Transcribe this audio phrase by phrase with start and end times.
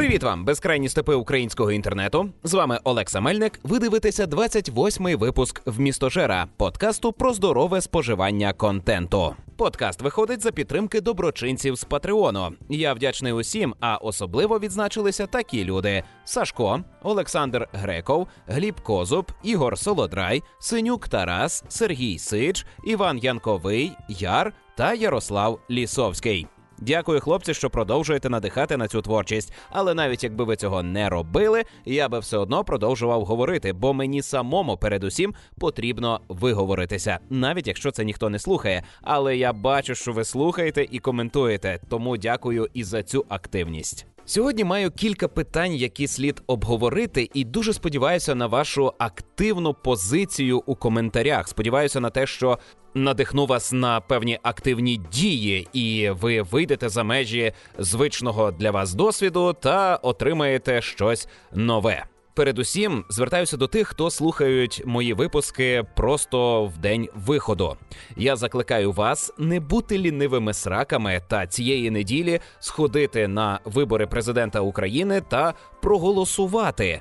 [0.00, 2.30] Привіт вам, безкрайні степи українського інтернету.
[2.44, 3.60] З вами Олекса Мельник.
[3.62, 9.34] Ви дивитеся 28-й випуск «Вмістожера» подкасту про здорове споживання контенту.
[9.56, 12.52] Подкаст виходить за підтримки доброчинців з Патреону.
[12.68, 20.42] Я вдячний усім, а особливо відзначилися такі люди: Сашко, Олександр Греков, Гліб Козуб, Ігор Солодрай,
[20.58, 26.46] Синюк Тарас, Сергій Сич, Іван Янковий, Яр та Ярослав Лісовський.
[26.80, 29.52] Дякую, хлопці, що продовжуєте надихати на цю творчість.
[29.70, 34.22] Але навіть якби ви цього не робили, я би все одно продовжував говорити, бо мені
[34.22, 38.82] самому передусім потрібно виговоритися, навіть якщо це ніхто не слухає.
[39.02, 41.80] Але я бачу, що ви слухаєте і коментуєте.
[41.88, 44.06] Тому дякую і за цю активність.
[44.30, 50.74] Сьогодні маю кілька питань, які слід обговорити, і дуже сподіваюся на вашу активну позицію у
[50.74, 51.48] коментарях.
[51.48, 52.58] Сподіваюся на те, що
[52.94, 59.52] надихну вас на певні активні дії, і ви вийдете за межі звичного для вас досвіду
[59.52, 62.04] та отримаєте щось нове.
[62.34, 67.76] Передусім звертаюся до тих, хто слухають мої випуски просто в день виходу.
[68.16, 75.22] Я закликаю вас не бути лінивими сраками та цієї неділі сходити на вибори президента України
[75.28, 77.00] та проголосувати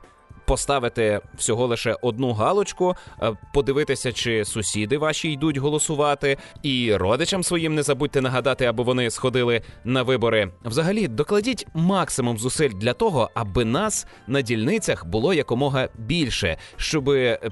[0.50, 7.76] поставити всього лише одну галочку, е, подивитися, чи сусіди ваші йдуть голосувати, і родичам своїм
[7.76, 10.52] не забудьте нагадати, аби вони сходили на вибори.
[10.66, 17.12] Взагалі, докладіть максимум зусиль для того, аби нас на дільницях було якомога більше, щоб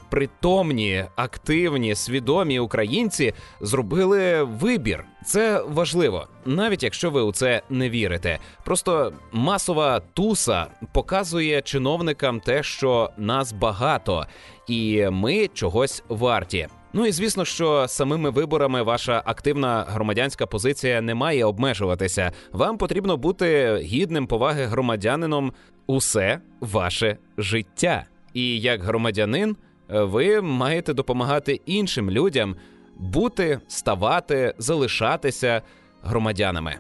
[0.09, 5.05] притомні, активні, свідомі українці зробили вибір.
[5.25, 8.39] Це важливо, навіть якщо ви у це не вірите.
[8.63, 14.25] Просто масова туса показує чиновникам те, що нас багато,
[14.67, 16.67] і ми чогось варті.
[16.93, 22.31] Ну і звісно, що самими виборами ваша активна громадянська позиція не має обмежуватися.
[22.51, 25.53] Вам потрібно бути гідним поваги громадянином
[25.87, 28.05] усе ваше життя.
[28.33, 29.55] І як громадянин,
[29.89, 32.55] ви маєте допомагати іншим людям
[32.99, 35.61] бути, ставати, залишатися
[36.03, 36.75] громадянами.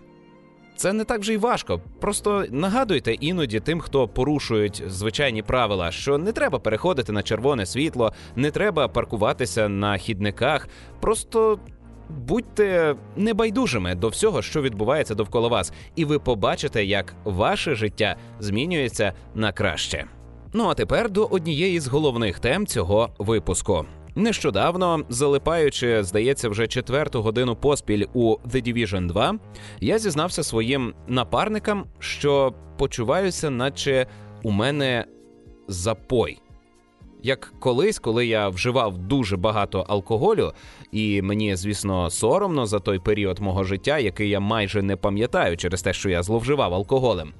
[0.75, 1.81] Це не так вже й важко.
[1.99, 8.13] Просто нагадуйте іноді тим, хто порушують звичайні правила, що не треба переходити на червоне світло,
[8.35, 10.67] не треба паркуватися на хідниках.
[10.99, 11.59] Просто
[12.09, 19.13] будьте небайдужими до всього, що відбувається довкола вас, і ви побачите, як ваше життя змінюється
[19.35, 20.05] на краще.
[20.53, 23.85] Ну а тепер до однієї з головних тем цього випуску.
[24.17, 29.35] Нещодавно, залипаючи, здається, вже четверту годину поспіль у The Division 2,
[29.79, 34.07] я зізнався своїм напарникам, що почуваюся, наче
[34.43, 35.05] у мене
[35.67, 36.37] запой.
[37.23, 40.53] Як колись, коли я вживав дуже багато алкоголю,
[40.91, 45.81] і мені, звісно, соромно за той період мого життя, який я майже не пам'ятаю через
[45.81, 47.33] те, що я зловживав алкоголем.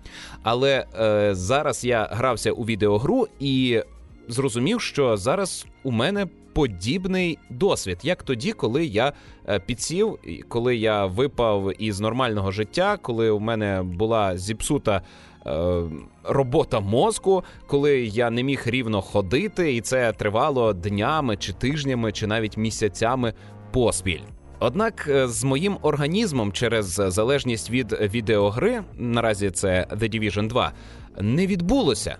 [0.44, 3.82] Але е, зараз я грався у відеогру і
[4.28, 9.14] зрозумів, що зараз у мене подібний досвід, як тоді, коли я
[9.50, 10.20] е, підсів,
[10.50, 15.02] коли я випав із нормального життя, коли у мене була зіпсута.
[15.46, 15.84] Е,
[16.24, 22.28] робота мозку, коли я не міг рівно ходити, і це тривало днями чи тижнями, чи
[22.28, 23.34] навіть місяцями
[23.72, 24.22] поспіль.
[24.60, 30.72] Однак е, з моїм організмом через залежність від відеогри, наразі це The Division 2,
[31.22, 32.18] не відбулося.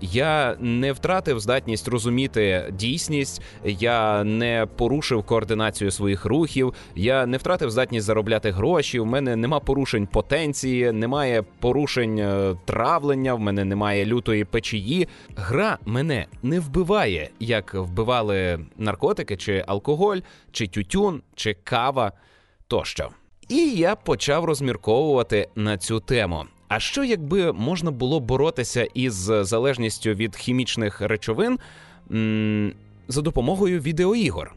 [0.00, 7.70] Я не втратив здатність розуміти дійсність, я не порушив координацію своїх рухів, я не втратив
[7.70, 9.00] здатність заробляти гроші.
[9.00, 15.08] У мене нема порушень потенції, немає порушень е, травлення, в мене немає лютої печії.
[15.36, 20.18] Гра мене не вбиває, як вбивали наркотики, чи алкоголь,
[20.52, 22.12] чи тютюн, чи кава
[22.68, 23.08] тощо.
[23.48, 26.44] І я почав розмірковувати на цю тему.
[26.70, 31.58] А що якби можна було боротися із залежністю від хімічних речовин
[32.12, 32.72] м-
[33.08, 34.54] за допомогою відеоігор?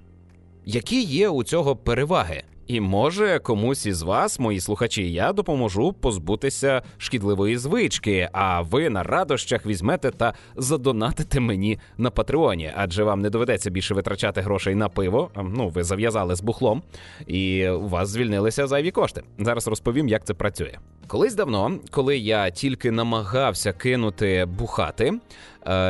[0.66, 2.44] Які є у цього переваги?
[2.68, 9.04] І може комусь із вас, мої слухачі, я допоможу позбутися шкідливої звички, а ви на
[9.04, 14.89] радощах візьмете та задонатите мені на Патреоні, адже вам не доведеться більше витрачати грошей на
[14.89, 15.31] пиво.
[15.36, 16.83] Ну, ви зав'язали з бухлом,
[17.27, 19.24] і у вас звільнилися зайві кошти.
[19.39, 20.77] Зараз розповім, як це працює.
[21.07, 25.13] Колись давно, коли я тільки намагався кинути бухати,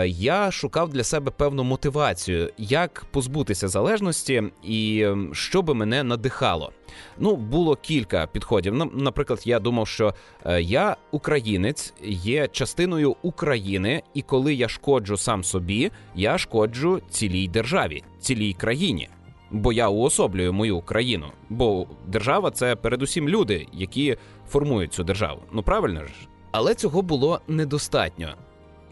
[0.05, 6.71] я шукав для себе певну мотивацію, як позбутися залежності і що би мене надихало.
[7.17, 8.73] Ну, було кілька підходів.
[8.93, 10.13] Наприклад, я думав, що
[10.45, 17.47] е, я українець є частиною України, і коли я шкоджу сам собі, я шкоджу цілій
[17.47, 19.09] державі, цілій країні.
[19.51, 21.25] Бо я уособлюю мою країну.
[21.49, 24.17] Бо держава це передусім люди, які
[24.49, 25.41] формують цю державу.
[25.51, 26.13] Ну правильно ж?
[26.51, 28.35] Але цього було недостатньо.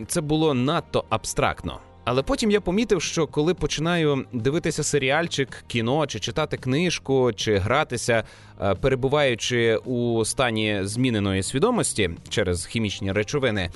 [0.08, 1.80] Це було надто абстрактно.
[2.04, 8.24] Але потім я помітив, що коли починаю дивитися серіальчик, кіно, чи читати книжку, чи гратися,
[8.62, 13.70] е, перебуваючи у стані зміненої свідомості через хімічні речовини,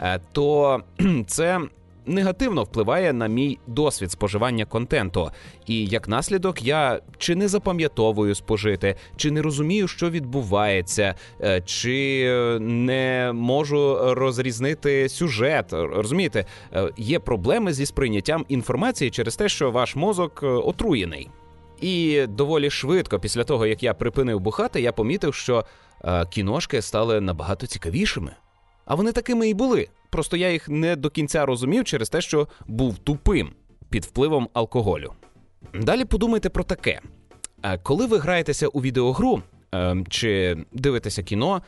[0.00, 0.80] е, то
[1.26, 1.60] це
[2.10, 5.30] негативно впливає на мій досвід споживання контенту.
[5.66, 12.28] І як наслідок, я чи не запам'ятовую спожити, чи не розумію, що відбувається, е, чи
[12.60, 15.66] не можу розрізнити сюжет.
[15.72, 21.30] Розумієте, е, є проблеми зі сприйняттям інформації через те, що ваш мозок е, отруєний.
[21.80, 25.64] І доволі швидко, після того як я припинив бухати, я помітив, що
[26.30, 28.32] кіношки стали набагато цікавішими.
[28.90, 29.88] А вони такими і були.
[30.10, 33.50] Просто я їх не до кінця розумів через те, що був тупим
[33.90, 35.12] під впливом алкоголю.
[35.74, 37.00] Далі подумайте про таке:
[37.82, 39.42] коли ви граєтеся у відеогру
[39.72, 41.62] ем, чи дивитеся кіно,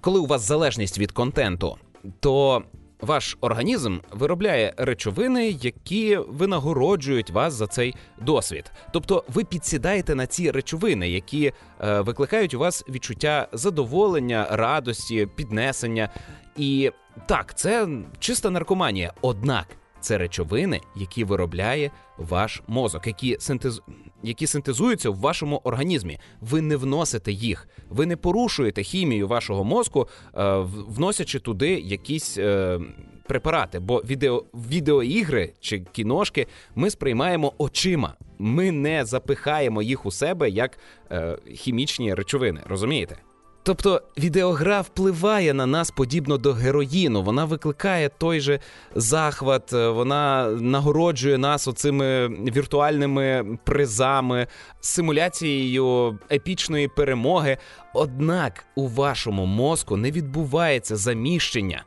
[0.00, 1.76] коли у вас залежність від контенту,
[2.20, 2.62] то
[3.00, 8.72] ваш організм виробляє речовини, які винагороджують вас за цей досвід.
[8.92, 16.08] Тобто ви підсідаєте на ці речовини, які е, викликають у вас відчуття задоволення, радості, піднесення.
[16.56, 16.90] І
[17.26, 17.88] так, це
[18.18, 19.12] чиста наркоманія.
[19.20, 19.66] Однак
[20.04, 23.82] це речовини, які виробляє ваш мозок, які синтез...
[24.22, 26.18] які синтезуються в вашому організмі.
[26.40, 30.58] Ви не вносите їх, ви не порушуєте хімію вашого мозку, е,
[30.88, 32.38] вносячи туди якісь.
[32.38, 32.80] Е,
[33.26, 38.14] препарати, бо відео відеоігри чи кіношки ми сприймаємо очима.
[38.38, 40.78] Ми не запихаємо їх у себе як
[41.10, 42.60] е, хімічні речовини.
[42.66, 43.16] Розумієте?
[43.66, 47.22] Тобто відеогра впливає на нас подібно до героїну.
[47.22, 48.60] Вона викликає той же
[48.94, 54.46] захват, е, вона нагороджує нас оцими віртуальними призами,
[54.80, 57.56] симуляцією епічної перемоги.
[57.94, 61.84] Однак у вашому мозку не відбувається заміщення,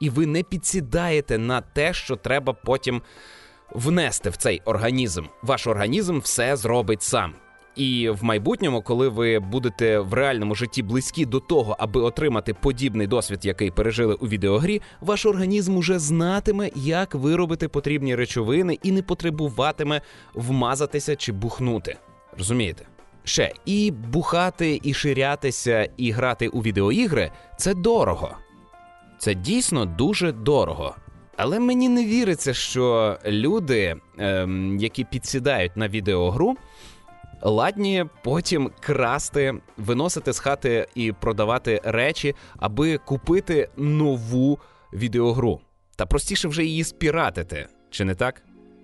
[0.00, 3.02] і ви не підсідаєте на те, що треба потім
[3.70, 5.24] внести в цей організм.
[5.42, 7.34] Ваш організм все зробить сам.
[7.76, 13.06] І в майбутньому, коли ви будете в реальному житті близькі до того, аби отримати подібний
[13.06, 19.02] досвід, який пережили у відеогрі, ваш організм уже знатиме, як виробити потрібні речовини і не
[19.02, 20.00] потребуватиме
[20.34, 21.96] вмазатися чи бухнути.
[22.38, 22.86] Розумієте?
[23.24, 28.36] Ще і бухати, і ширятися, і грати у відеоігри це дорого.
[29.18, 30.94] Це дійсно дуже дорого.
[31.36, 36.56] Але мені не віриться, що люди, ем, які підсідають на відеогру,
[37.42, 44.58] ладні потім красти, виносити з хати і продавати речі, аби купити нову
[44.92, 45.60] відеогру.
[45.96, 48.42] Та простіше вже її спіратити, чи не так?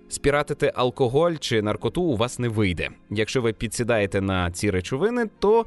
[0.09, 2.89] Спіратити алкоголь чи наркоту у вас не вийде.
[3.09, 5.65] Якщо ви підсідаєте на ці речовини, то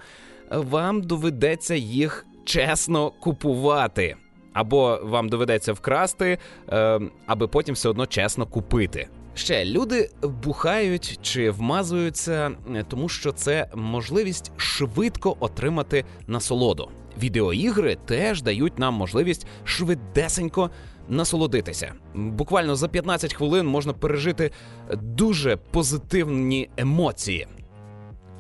[0.51, 4.17] вам доведеться їх чесно купувати.
[4.53, 6.39] Або вам доведеться вкрасти,
[6.69, 9.09] е, аби потім все одно чесно купити.
[9.35, 16.89] Ще люди бухають чи вмазуються, е, тому що це можливість швидко отримати насолоду.
[17.19, 20.71] Відеоігри теж дають нам можливість швидесенько
[21.09, 21.93] насолодитися.
[22.15, 24.51] Буквально за 15 хвилин можна пережити
[24.93, 27.47] дуже позитивні емоції.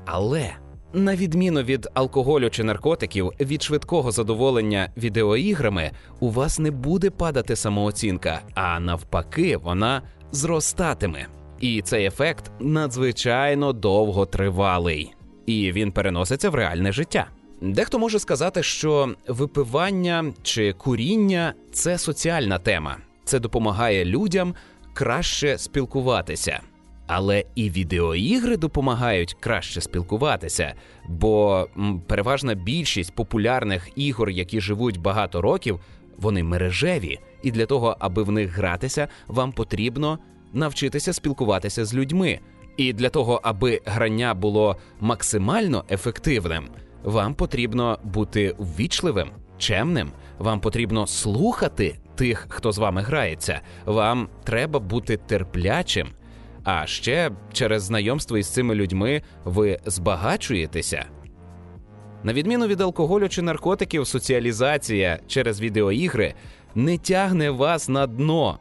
[0.07, 0.53] Але
[0.93, 5.91] на відміну від алкоголю чи наркотиків, від швидкого задоволення відеоіграми
[6.21, 11.27] у вас не буде падати самооцінка, а навпаки, вона зростатиме.
[11.61, 15.13] І цей ефект надзвичайно довготривалий,
[15.47, 17.27] і він переноситься в реальне життя.
[17.63, 24.55] Дехто може сказати, що випивання чи куріння це соціальна тема, це допомагає людям
[24.95, 26.61] краще спілкуватися.
[27.13, 30.75] Але і відеоігри допомагають краще спілкуватися,
[31.09, 31.67] бо
[32.07, 35.81] переважна більшість популярних ігор, які живуть багато років,
[36.19, 40.19] вони мережеві, і для того, аби в них гратися, вам потрібно
[40.53, 42.41] навчитися спілкуватися з людьми.
[42.77, 46.69] І для того, аби грання було максимально ефективним,
[47.03, 50.11] вам потрібно бути ввічливим, чемним.
[50.39, 53.61] Вам потрібно слухати тих, хто з вами грається.
[53.85, 56.09] Вам треба бути терплячим.
[56.65, 61.05] А ще через знайомство із цими людьми ви збагачуєтеся.
[62.23, 66.35] На відміну від алкоголю чи наркотиків, соціалізація через відеоігри
[66.75, 68.59] не тягне вас на дно.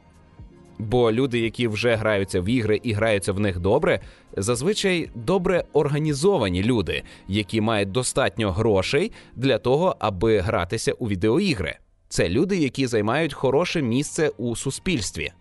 [0.80, 4.00] Бо люди, які вже граються в ігри і граються в них добре,
[4.38, 11.78] зазвичай добре організовані люди, які мають достатньо грошей для того, аби гратися у відеоігри.
[12.10, 15.32] Це люди, які займають хороше місце у суспільстві.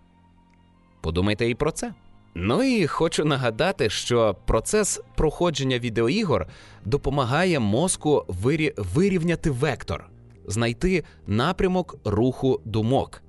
[1.01, 1.95] Подумайте і про це.
[2.35, 6.47] Ну і хочу нагадати, що процес проходження відеоігор
[6.85, 8.75] допомагає мозку вирі...
[8.77, 10.05] вирівняти вектор,
[10.47, 13.23] знайти напрямок руху думок.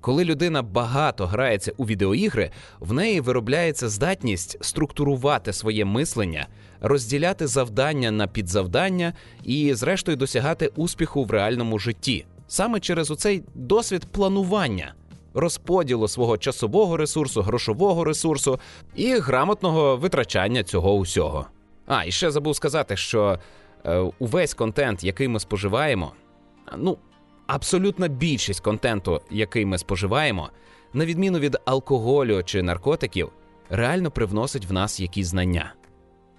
[0.00, 6.46] Коли людина багато грається у відеоігри, в неї виробляється здатність структурувати своє мислення,
[6.80, 9.12] розділяти завдання на підзавдання
[9.44, 14.94] і, зрештою, досягати успіху в реальному житті саме через оцей досвід планування,
[15.34, 18.60] розподілу свого часового ресурсу, грошового ресурсу
[18.94, 21.46] і грамотного витрачання цього усього.
[21.86, 23.38] А і ще забув сказати, що
[23.84, 26.12] е, увесь контент, який ми споживаємо,
[26.76, 26.98] ну
[27.46, 30.50] абсолютна більшість контенту, який ми споживаємо,
[30.92, 33.30] на відміну від алкоголю чи наркотиків,
[33.70, 35.74] реально привносить в нас якісь знання.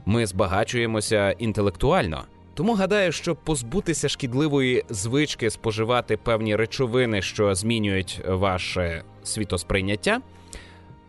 [0.05, 2.23] Ми збагачуємося інтелектуально.
[2.55, 10.21] Тому гадаю, що позбутися шкідливої звички споживати певні речовини, що змінюють ваше світосприйняття,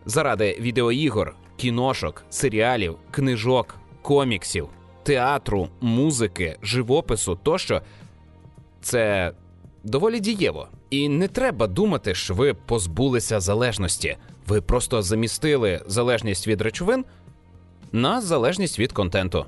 [0.05, 4.69] заради відеоігор, кіношок, серіалів, книжок, коміксів,
[5.03, 7.81] театру, музики, живопису тощо,
[8.81, 9.31] це
[9.83, 10.67] доволі дієво.
[10.89, 14.17] І не треба думати, що ви позбулися залежності.
[14.47, 17.05] Ви просто замістили залежність від речовин
[17.91, 19.45] на залежність від контенту.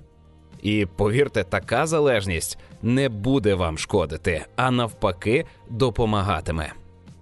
[0.62, 6.74] І повірте, така залежність не буде вам шкодити, а навпаки, допомагатиме.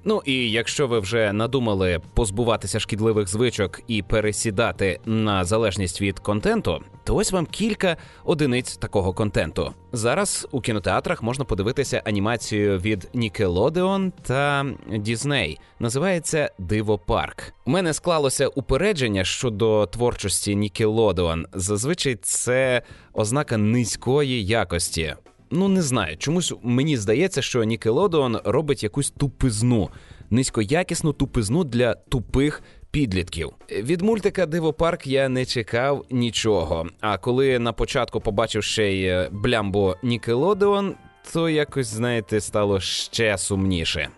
[0.03, 6.81] Ну і якщо ви вже надумали позбуватися шкідливих звичок і пересідати на залежність від контенту,
[7.03, 9.73] то ось вам кілька одиниць такого контенту.
[9.91, 15.57] Зараз у кінотеатрах можна подивитися анімацію від Nickelodeon та Disney.
[15.79, 17.53] Називається Диво Парк.
[17.65, 21.43] У мене склалося упередження щодо творчості Nickelodeon.
[21.53, 22.81] Зазвичай це
[23.13, 25.15] ознака низької якості.
[25.51, 29.89] Ну не знаю, чомусь мені здається, що Nickelodeon робить якусь тупизну,
[30.29, 33.51] низькоякісну тупизну для тупих підлітків.
[33.71, 36.87] Від мультика Дивопарк я не чекав нічого.
[37.01, 40.93] А коли на початку побачив ще й е, блямбо Nickelodeon,
[41.33, 44.09] то якось, знаєте, стало ще сумніше.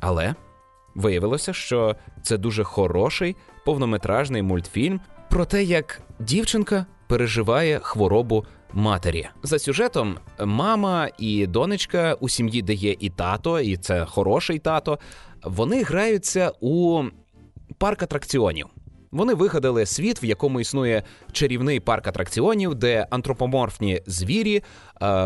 [0.00, 0.34] Але
[0.94, 5.00] виявилося, що це дуже хороший повнометражний мультфільм
[5.30, 9.28] про те, як дівчинка переживає хворобу матері.
[9.42, 14.98] За сюжетом мама і донечка у сім'ї, де є і тато, і це хороший тато.
[15.44, 17.02] Вони граються у
[17.78, 18.66] парк атракціонів.
[19.14, 21.02] Вони вигадали світ, в якому існує
[21.32, 24.62] чарівний парк атракціонів, де антропоморфні звірі е,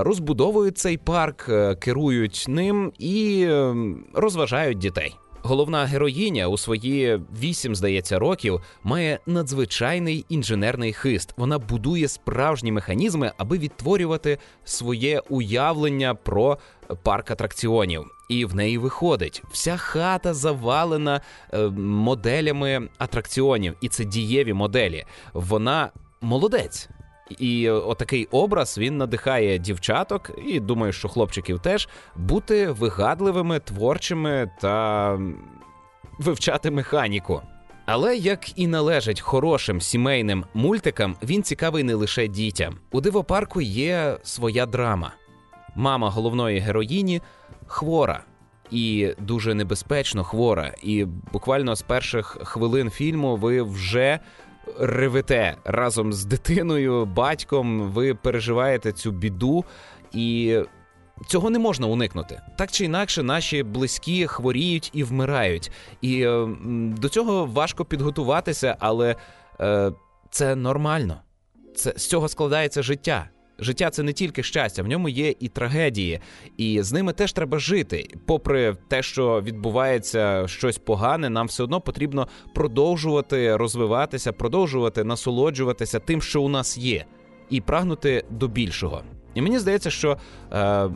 [0.03, 5.17] розбудовують цей парк, е, керують ним і ем, розважають дітей.
[5.43, 11.35] Головна героїня у свої вісім, здається, років має надзвичайний інженерний хист.
[11.37, 16.59] Вона будує справжні механізми, аби відтворювати своє уявлення про
[17.03, 18.05] парк атракціонів.
[18.29, 21.21] І в неї виходить вся хата завалена
[21.53, 25.05] е, моделями атракціонів, і це дієві моделі.
[25.35, 25.91] Вона
[26.21, 26.89] молодець.
[27.39, 35.19] І отакий образ він надихає дівчаток, і думаю, що хлопчиків теж бути вигадливими, творчими та
[36.19, 37.43] вивчати механіку.
[37.87, 42.77] Але як і належить хорошим сімейним мультикам, він цікавий не лише дітям.
[42.93, 45.13] У дивопарку є своя драма.
[45.77, 47.23] Мама головної героїні
[47.67, 48.21] хвора
[48.71, 50.75] і дуже небезпечно хвора.
[50.83, 54.19] І буквально з перших хвилин фільму ви вже
[54.79, 59.65] ревете разом з дитиною, батьком, ви переживаєте цю біду,
[60.13, 60.59] і
[61.27, 62.41] цього не можна уникнути.
[62.59, 65.71] Так чи інакше, наші близькі хворіють і вмирають.
[66.01, 66.49] І е,
[67.01, 69.17] до цього важко підготуватися, але
[69.61, 69.93] е,
[70.31, 71.21] це нормально.
[71.75, 73.29] Це з цього складається життя.
[73.61, 76.21] Життя це не тільки щастя, в ньому є і трагедії,
[76.57, 78.09] і з ними теж треба жити.
[78.27, 86.23] Попри те, що відбувається щось погане, нам все одно потрібно продовжувати розвиватися, продовжувати насолоджуватися тим,
[86.23, 87.05] що у нас є,
[87.51, 89.03] і прагнути до більшого.
[89.35, 90.19] І мені здається, що
[90.53, 90.91] е,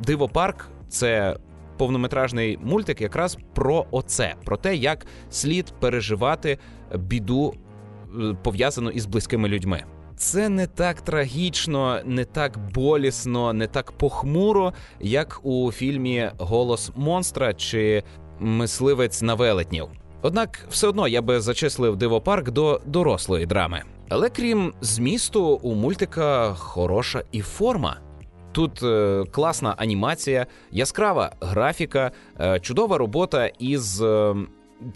[0.00, 1.36] Дивопарк це
[1.76, 6.58] повнометражний мультик, якраз про оце, про те, як слід переживати
[6.94, 9.84] біду е, пов'язану із близькими людьми
[10.16, 17.54] це не так трагічно, не так болісно, не так похмуро, як у фільмі Голос монстра
[17.54, 18.02] чи
[18.40, 19.88] Мисливець на велетнів.
[20.22, 23.82] Однак, все одно я би зачислив дивопарк до дорослої драми.
[24.08, 27.96] Але крім змісту, у мультика хороша і форма.
[28.52, 34.34] Тут е, класна анімація, яскрава графіка, е, чудова робота із е,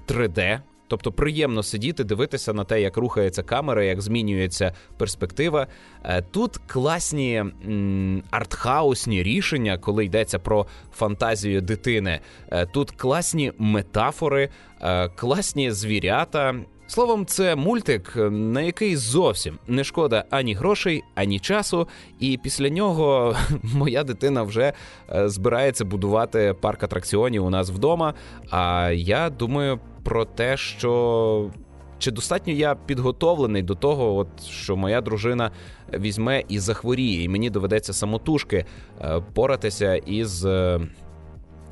[0.08, 0.60] 3D.
[0.90, 5.66] Тобто приємно сидіти, дивитися на те, як рухається камера, як змінюється перспектива.
[6.04, 7.44] Е, тут класні
[8.30, 12.20] артхаусні рішення, коли йдеться про фантазію дитини.
[12.50, 14.49] Е, тут класні метафори,
[14.80, 16.54] е, класні звірята.
[16.87, 21.88] Словом, це мультик, на який зовсім не шкода ані грошей, ані часу.
[22.20, 24.73] І після нього моя дитина вже
[25.09, 28.14] збирається будувати парк атракціонів у нас вдома.
[28.50, 31.50] А я думаю про те, що.
[31.99, 35.50] Чи достатньо я підготовлений до того, от що моя дружина
[35.95, 38.64] візьме і захворіє, і мені доведеться самотужки
[39.00, 40.80] е, поратися із е,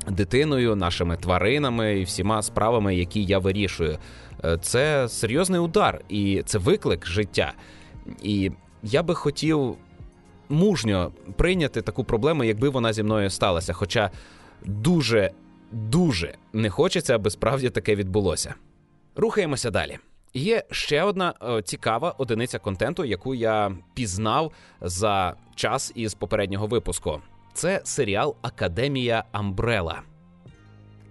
[0.07, 3.97] дитиною, нашими тваринами і всіма справами, які я вирішую.
[4.43, 7.53] Е, це серйозний удар, і це виклик життя.
[8.23, 8.51] І
[8.83, 9.77] я би хотів
[10.49, 13.73] мужньо прийняти таку проблему, якби вона зі мною сталася.
[13.73, 14.11] Хоча
[14.65, 15.31] дуже,
[15.71, 18.53] дуже не хочеться, аби справді таке відбулося.
[19.15, 19.97] Рухаємося далі.
[20.33, 27.21] Є ще одна о, цікава одиниця контенту, яку я пізнав за час із попереднього випуску.
[27.53, 30.01] Це серіал Академія Амбрела.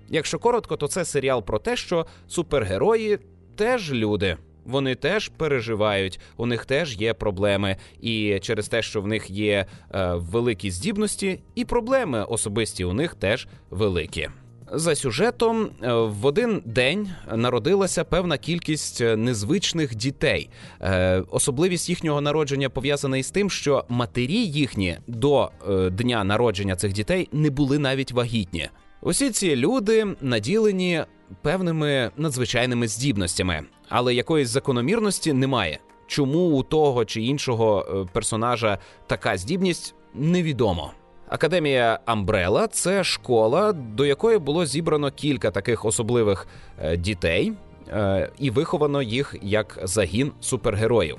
[0.09, 3.19] Якщо коротко, то це серіал про те, що супергерої
[3.57, 4.37] теж люди.
[4.65, 9.67] Вони теж переживають, у них теж є проблеми, і через те, що в них є
[9.95, 14.29] е, великі здібності, і проблеми особисті у них теж великі.
[14.73, 20.51] За сюжетом е, в один день народилася певна кількість незвичних дітей.
[20.81, 26.93] Е, особливість їхнього народження пов'язана із тим, що матері їхні до е, дня народження цих
[26.93, 28.69] дітей не були навіть вагітні.
[29.03, 31.05] Усі ці люди наділені
[31.43, 35.79] певними надзвичайними здібностями, але якоїсь закономірності немає.
[36.07, 40.93] Чому у того чи іншого е, персонажа така здібність невідомо.
[41.31, 46.47] Академія Амбрела це школа, до якої було зібрано кілька таких особливих
[46.83, 47.53] е, дітей,
[47.89, 51.17] е, і виховано їх як загін супергероїв.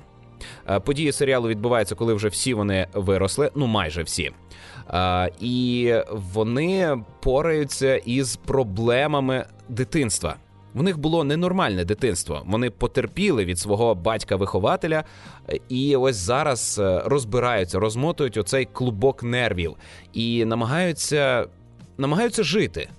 [0.86, 4.32] Події серіалу відбуваються, коли вже всі вони виросли, ну майже всі.
[5.40, 10.36] І вони пораються із проблемами дитинства.
[10.80, 12.44] В них було ненормальне дитинство.
[12.46, 15.04] Вони потерпіли від свого батька-вихователя,
[15.70, 19.76] і ось зараз е, розбираються, розмотують оцей клубок нервів
[20.14, 21.48] і намагаються,
[21.98, 22.90] намагаються жити.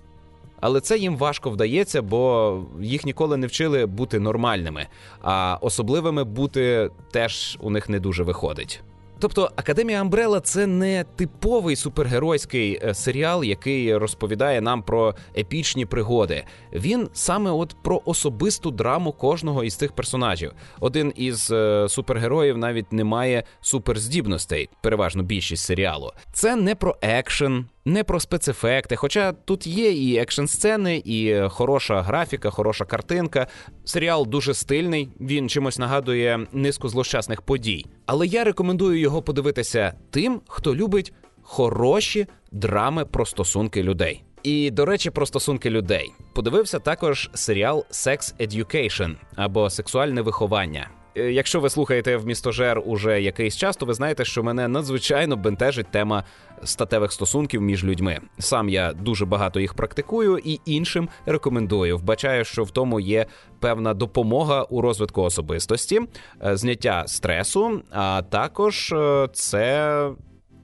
[0.61, 4.87] Але це їм важко вдається, бо їх ніколи не вчили бути нормальними,
[5.23, 8.81] а особливими бути теж у них не дуже виходить.
[9.21, 16.45] Тобто Академія Амбрела це не типовий супергеройський е, серіал, який розповідає нам про епічні пригоди.
[16.73, 20.53] Він саме от про особисту драму кожного із цих персонажів.
[20.81, 26.13] Один із е, супергероїв навіть не має суперздібностей, переважно більшість серіалу.
[26.33, 28.97] Це не про екшен не про спецефекти.
[28.97, 33.47] Хоча тут є і екшн сцени, і хороша графіка, хороша картинка.
[33.85, 37.87] Серіал дуже стильний, він чимось нагадує низку злощасних подій.
[38.07, 41.13] Але я рекомендую його подивитися тим, хто любить
[41.43, 44.25] хороші драми про стосунки людей.
[44.43, 50.89] І до речі, про стосунки людей подивився також серіал Sex Education або сексуальне виховання.
[51.15, 55.37] Е, якщо ви слухаєте в містожер уже якийсь час, то ви знаєте, що мене надзвичайно
[55.37, 56.25] бентежить тема
[56.65, 58.19] статевих стосунків між людьми.
[58.39, 61.99] Сам я дуже багато їх практикую і іншим рекомендую.
[61.99, 63.27] Вбачаю, що в тому є
[63.61, 66.01] певна допомога у розвитку особистості,
[66.45, 70.11] е, зняття стресу, а також е, це.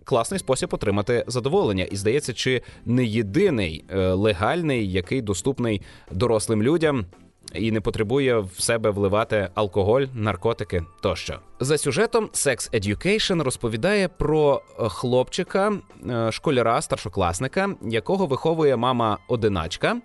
[0.04, 7.06] Класний спосіб отримати задоволення, і здається, чи не єдиний легальний, який доступний дорослим людям
[7.54, 11.38] і не потребує в себе вливати алкоголь, наркотики тощо.
[11.60, 15.72] За сюжетом Sex Education розповідає про е, хлопчика,
[16.10, 19.96] е, школяра, старшокласника, якого виховує мама одиначка.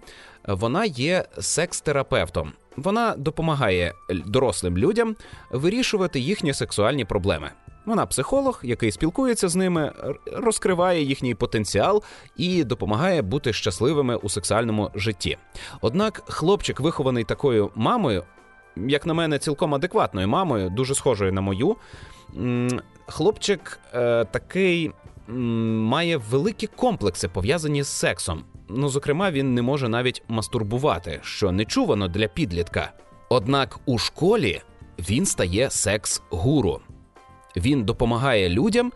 [0.47, 2.51] Вона є секс-терапевтом.
[2.77, 5.15] Вона допомагає дорослим людям
[5.51, 7.51] вирішувати їхні сексуальні проблеми.
[7.85, 9.91] Вона психолог, який спілкується з ними,
[10.33, 12.03] розкриває їхній потенціал
[12.37, 15.37] і допомагає бути щасливими у сексуальному житті.
[15.81, 18.23] Однак, хлопчик, вихований такою мамою,
[18.75, 21.75] як на мене, цілком адекватною мамою, дуже схожою на мою.
[23.07, 24.91] Хлопчик е, такий
[25.27, 28.43] має великі комплекси пов'язані з сексом.
[28.69, 32.91] Ну, зокрема, він не може навіть мастурбувати, що нечувано для підлітка.
[33.29, 34.61] Однак у школі
[34.99, 36.79] він стає секс-гуру.
[37.55, 38.91] Він допомагає людям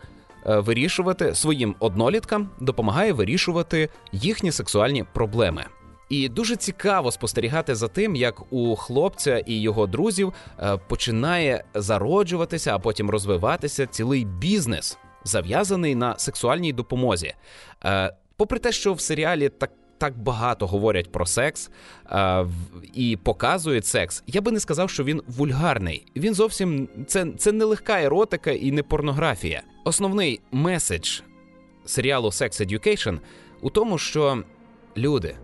[0.46, 5.64] е, вирішувати своїм одноліткам, допомагає вирішувати їхні сексуальні проблеми.
[6.08, 12.74] І дуже цікаво спостерігати за тим, як у хлопця і його друзів е, починає зароджуватися,
[12.74, 17.34] а потім розвиватися цілий бізнес, зав'язаний на сексуальній допомозі.
[17.84, 21.70] Е, попри те, що в серіалі так так багато говорять про секс
[22.04, 22.44] а,
[22.94, 26.06] і показують секс, я би не сказав, що він вульгарний.
[26.16, 29.62] Він зовсім це, це не легка еротика і не порнографія.
[29.84, 31.20] Основний меседж
[31.84, 33.18] серіалу Sex Education
[33.60, 34.42] у тому, що
[34.96, 35.36] люди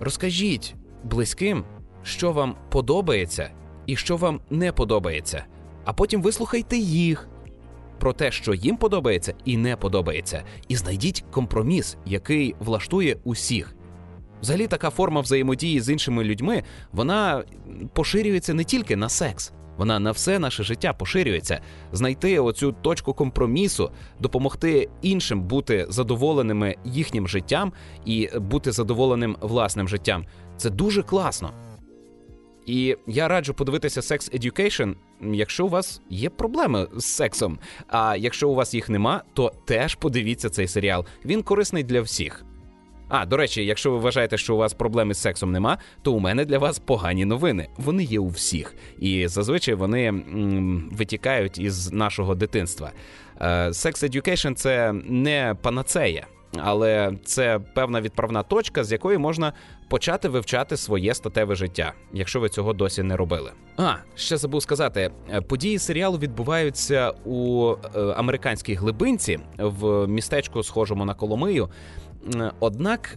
[0.00, 1.64] розкажіть близьким,
[2.02, 3.50] що вам подобається
[3.86, 5.44] і що вам не подобається,
[5.84, 7.29] а потім вислухайте їх
[8.00, 13.74] про те, що їм подобається і не подобається, і знайдіть компроміс, який влаштує усіх.
[14.42, 17.44] Взагалі, така форма взаємодії з іншими людьми вона
[17.92, 21.60] поширюється не тільки на секс, вона на все наше життя поширюється.
[21.92, 27.72] Знайти оцю точку компромісу, допомогти іншим бути задоволеними їхнім життям
[28.04, 30.26] і бути задоволеним власним життям.
[30.56, 31.50] Це дуже класно.
[32.70, 34.94] І я раджу подивитися Sex Education,
[35.32, 37.58] якщо у вас є проблеми з сексом.
[37.88, 41.06] А якщо у вас їх нема, то теж подивіться цей серіал.
[41.24, 42.44] Він корисний для всіх.
[43.08, 46.18] А, до речі, якщо ви вважаєте, що у вас проблеми з сексом нема, то у
[46.18, 47.68] мене для вас погані новини.
[47.76, 52.92] Вони є у всіх, і зазвичай вони м, витікають із нашого дитинства.
[53.40, 56.26] Sex Education– це не панацея.
[56.56, 59.52] Але це певна відправна точка, з якої можна
[59.88, 63.52] почати вивчати своє статеве життя, якщо ви цього досі не робили.
[63.76, 71.04] А ще забув сказати: е, події серіалу відбуваються у е, американській глибинці в містечку, схожому
[71.04, 71.68] на Коломию.
[72.60, 73.16] Однак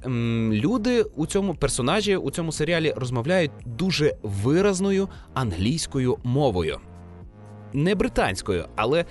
[0.52, 6.80] люди у цьому персонажі у цьому серіалі розмовляють дуже виразною англійською мовою,
[7.74, 9.06] не британською, але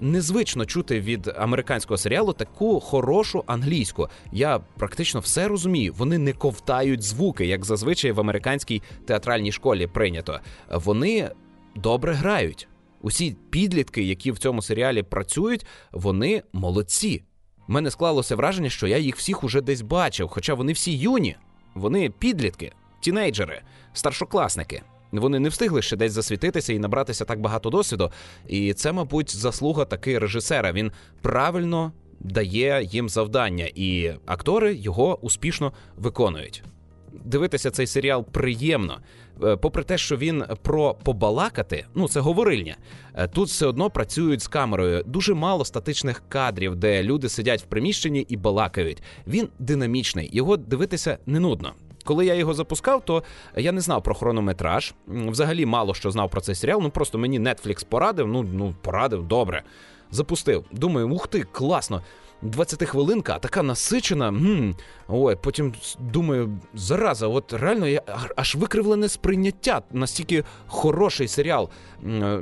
[0.00, 4.08] незвично чути від американського серіалу таку хорошу англійську.
[4.32, 5.94] Я практично все розумію.
[5.96, 10.40] Вони не ковтають звуки, як зазвичай в американській театральній школі прийнято.
[10.70, 11.30] Вони
[11.76, 12.68] добре грають.
[13.02, 17.22] Усі підлітки, які в цьому серіалі працюють, вони молодці.
[17.68, 21.36] Мене склалося враження, що я їх всіх уже десь бачив, хоча вони всі юні,
[21.74, 24.82] вони підлітки, тінейджери, старшокласники.
[25.20, 28.10] Вони не встигли ще десь засвітитися і набратися так багато досвіду.
[28.46, 30.72] І це, мабуть, заслуга таки режисера.
[30.72, 36.64] Він правильно дає їм завдання, і актори його успішно виконують.
[37.24, 38.98] Дивитися цей серіал приємно,
[39.42, 42.76] е, попри те, що він про побалакати, ну це говорильня.
[43.14, 45.02] Е, тут все одно працюють з камерою.
[45.06, 49.02] Дуже мало статичних кадрів, де люди сидять в приміщенні і балакають.
[49.26, 51.72] Він динамічний, його дивитися не нудно.
[52.04, 53.22] Коли я його запускав, то
[53.56, 54.94] я не знав про хронометраж.
[55.06, 56.80] Взагалі мало що знав про цей серіал.
[56.82, 58.26] Ну просто мені Netflix порадив.
[58.26, 59.62] Ну ну порадив, добре.
[60.10, 60.64] Запустив.
[60.72, 62.02] Думаю, ух ти, класно.
[62.42, 64.28] 20 хвилинка, така насичена.
[64.28, 64.76] М-м.
[65.08, 68.02] Ой, потім думаю, зараза, от реально я
[68.36, 69.82] аж викривлене сприйняття.
[69.92, 71.68] Настільки хороший серіал.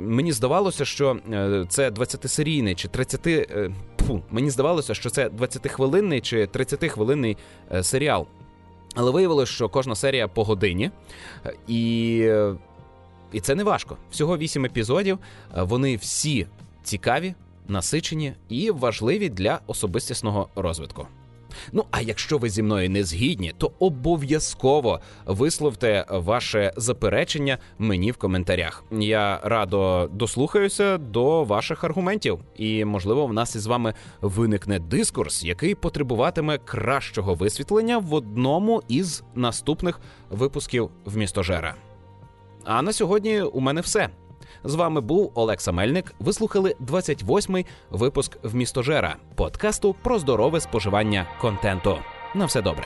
[0.01, 3.27] Мені здавалося, що е, це 20-серійний чи 30.
[3.27, 3.71] Е,
[4.07, 7.37] фу, мені здавалося, що це 20-хвилинний чи 30-хвилинний
[7.71, 8.27] е, серіал.
[8.95, 10.91] Але виявилось, що кожна серія по годині,
[11.67, 12.29] і
[13.33, 13.97] і це не важко.
[14.11, 15.19] Всього вісім епізодів.
[15.55, 16.47] Вони всі
[16.83, 17.33] цікаві,
[17.67, 21.07] насичені і важливі для особистісного розвитку.
[21.71, 28.17] Ну а якщо ви зі мною не згідні, то обов'язково висловте ваше заперечення мені в
[28.17, 28.83] коментарях.
[28.91, 35.75] Я радо дослухаюся до ваших аргументів, і можливо в нас із вами виникне дискурс, який
[35.75, 41.75] потребуватиме кращого висвітлення в одному із наступних випусків в містожера.
[42.65, 44.09] А на сьогодні у мене все.
[44.63, 46.15] З вами був Олекса Мельник.
[46.19, 51.97] Ви слухали 28-й випуск в містожера подкасту про здорове споживання контенту.
[52.35, 52.85] На все добре.